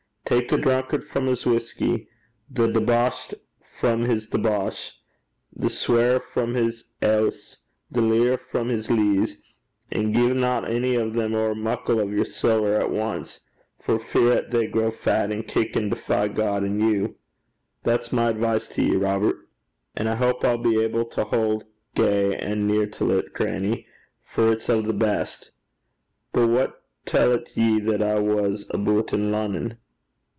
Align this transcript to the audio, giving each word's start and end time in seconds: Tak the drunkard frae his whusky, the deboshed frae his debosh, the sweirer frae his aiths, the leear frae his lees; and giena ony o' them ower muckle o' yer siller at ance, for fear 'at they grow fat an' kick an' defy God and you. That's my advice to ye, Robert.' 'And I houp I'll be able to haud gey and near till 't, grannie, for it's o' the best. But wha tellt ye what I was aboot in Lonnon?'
Tak 0.25 0.47
the 0.47 0.57
drunkard 0.57 1.03
frae 1.05 1.25
his 1.25 1.45
whusky, 1.45 2.07
the 2.49 2.65
deboshed 2.67 3.33
frae 3.61 3.97
his 4.05 4.27
debosh, 4.29 4.91
the 5.53 5.67
sweirer 5.69 6.21
frae 6.21 6.53
his 6.53 6.85
aiths, 7.01 7.57
the 7.91 7.99
leear 8.01 8.37
frae 8.37 8.67
his 8.69 8.89
lees; 8.89 9.41
and 9.91 10.15
giena 10.15 10.63
ony 10.69 10.95
o' 10.95 11.09
them 11.09 11.35
ower 11.35 11.53
muckle 11.53 11.99
o' 11.99 12.07
yer 12.07 12.23
siller 12.23 12.75
at 12.75 12.89
ance, 12.89 13.41
for 13.77 13.99
fear 13.99 14.31
'at 14.31 14.51
they 14.51 14.67
grow 14.67 14.89
fat 14.89 15.33
an' 15.33 15.43
kick 15.43 15.75
an' 15.75 15.89
defy 15.89 16.29
God 16.29 16.63
and 16.63 16.79
you. 16.81 17.17
That's 17.83 18.13
my 18.13 18.29
advice 18.29 18.69
to 18.69 18.81
ye, 18.81 18.95
Robert.' 18.95 19.49
'And 19.97 20.07
I 20.07 20.15
houp 20.15 20.45
I'll 20.45 20.57
be 20.57 20.81
able 20.81 21.03
to 21.07 21.25
haud 21.25 21.65
gey 21.93 22.33
and 22.37 22.65
near 22.65 22.87
till 22.87 23.19
't, 23.21 23.27
grannie, 23.33 23.85
for 24.23 24.49
it's 24.53 24.69
o' 24.69 24.81
the 24.81 24.93
best. 24.93 25.51
But 26.31 26.47
wha 26.47 26.67
tellt 27.05 27.49
ye 27.57 27.81
what 27.81 28.01
I 28.01 28.19
was 28.21 28.65
aboot 28.69 29.11
in 29.11 29.29
Lonnon?' 29.33 29.77